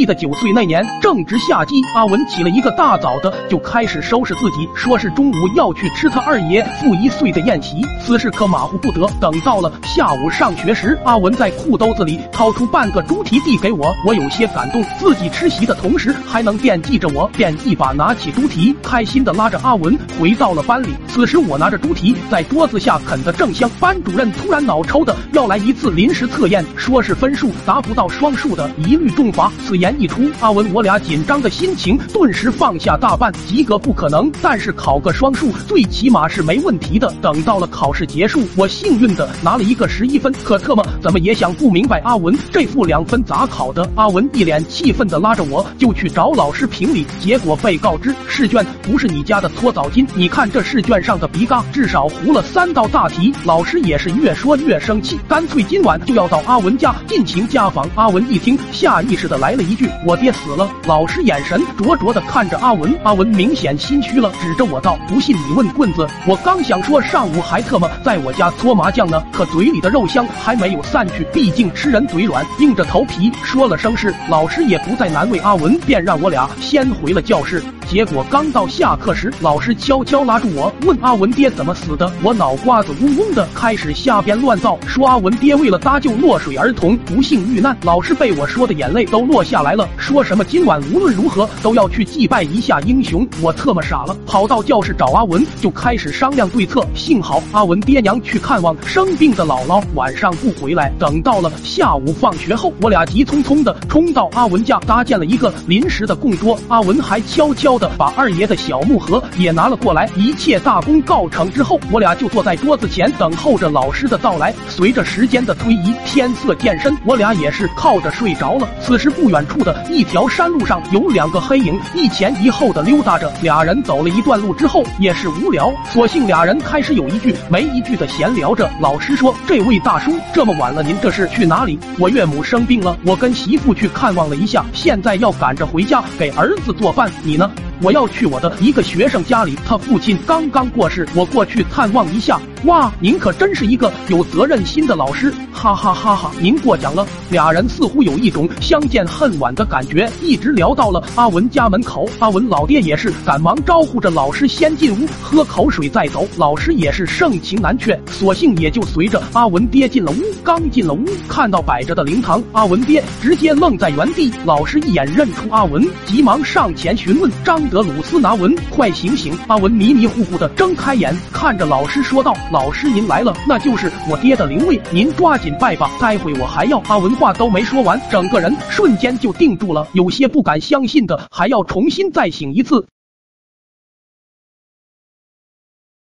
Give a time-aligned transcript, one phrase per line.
[0.00, 7.84] 记得九岁那年正值夏季，阿文起了一个大早的就开始收拾自己，说是中午要去吃他二爷负一岁的宴席。
[8.02, 9.06] 此事可马虎不得。
[9.20, 20.94] 等到了下午上学时，阿文在裤兜子里掏出半个猪蹄递给我，我有些感动，自己吃席的同时还能惦记着我，便一把拿起猪蹄，开心的拉着阿文回到了班里。
[21.08, 29.52] 此时我拿着猪蹄在桌子下啃得正香，班主任突然脑抽的要来一次临时测验，说是分数达不到双数的一律重罚。
[29.66, 33.32] 此言一出，阿文我俩紧张的心情顿时放下大半。
[33.46, 37.12] 及格不可能，但是考个双数最起码是没问题的。
[37.22, 43.88] 等到了考试结束，我幸运的拿了一个十一分，可特么怎么也想不明白阿文这副两分咋考的。
[43.94, 53.32] 阿文一脸气愤的拉着我就去找老师评理，结果被告知试卷不是你家的搓澡巾，你看这试卷上的鼻嘎，至少糊了三道大题。
[53.44, 57.88] 老师也是越说越生气，干脆今晚就要到阿文家进行家访。
[57.94, 74.14] 阿文一听，下意识的来了一句：“我爹死了。”老师眼神灼灼的看着阿文，阿文明显心虚了，指着我道：“不信你问棍子。”我刚想说上午还特么在我家搓麻将呢，可嘴里的肉香还没有散去，毕竟吃人嘴软，硬着头皮说了声是。
[74.28, 77.62] 老师也不再难为阿文，便让我俩先回了教室。
[77.90, 82.08] 结果刚到下课时，老师悄悄拉住我，问阿文爹怎么死的。
[82.22, 87.76] 我脑瓜子嗡嗡的，开始瞎编乱造，说阿文爹为了搭救落水儿童不幸遇难。
[87.82, 93.26] 老师被我说的眼泪都落下来了，说什么今晚无论如何都要去祭拜一下英雄。
[93.42, 96.86] 我特么傻了，跑到教室找阿文，就开始商量对策。
[96.94, 100.92] 幸好阿文爹娘去看望生病的姥姥，晚上不回来。
[100.96, 106.56] 等到了下午放学后，我俩急匆匆的冲到阿文家，搭建了一个临时的供桌。
[106.68, 107.79] 阿文还悄悄。
[107.80, 114.54] 的把二爷的小木盒也拿了过来，一切大功告成之后，我俩就坐在桌子前等候着老师的到来。
[114.68, 118.68] 随着时间的推移，天色渐深，我俩也是靠着睡着了。
[118.80, 128.70] 此时不远处的一条山路上有两个黑影一前一后的溜达着，俩人走了一段路之后也是无聊，索性俩人开始有一句没一句的闲聊着。
[128.80, 137.10] 老师说：“这位大叔，这么晚了，您这是去哪里？”我岳母生病了，我跟媳妇去看望了一下，现在要赶着回家给儿子做饭。
[137.22, 137.50] 你呢？
[137.82, 142.38] 我要去我的一个学生家里，他父亲刚刚过世，我过去探望一下。
[142.64, 146.30] 哇，您可真是一个有责任心的老师，哈哈哈哈！
[146.40, 147.06] 您过奖了。
[147.30, 152.06] 俩人似乎有一种相见恨晚的感觉，一直聊到了阿文家门口。
[152.18, 156.28] 阿文老爹也是赶忙招呼着老师先进屋喝口水再走。
[156.36, 160.22] 老师也是盛情难却，索性也就随着阿文爹进了屋。
[160.44, 164.30] 刚进了屋，看到摆着的灵堂，阿文爹直接愣在原地。
[164.44, 169.34] 老师一眼认出阿文，急忙上前询问张德鲁斯拿文，快醒醒！
[169.46, 172.36] 阿文迷迷糊糊的睁开眼，看着老师说道。
[172.52, 175.88] 老师，您来了，那就是我爹的灵位，您抓紧拜吧。
[176.00, 176.80] 待会我还要……
[176.88, 182.88] 阿文话都没说完，整个人瞬间就定住了，有些不敢相信的，还要重新再醒一次。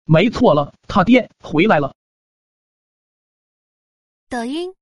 [0.07, 1.95] 没错了，他爹回来了。
[4.31, 4.73] 抖音。